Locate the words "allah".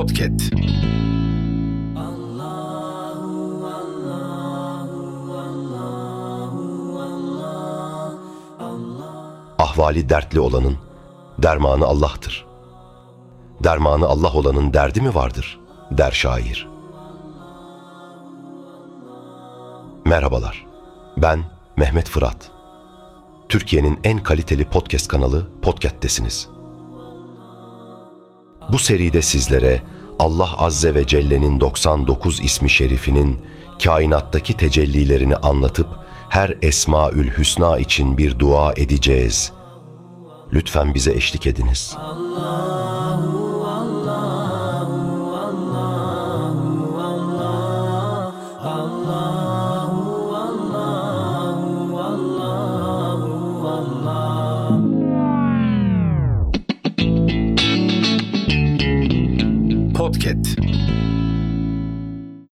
14.06-14.32, 30.18-30.58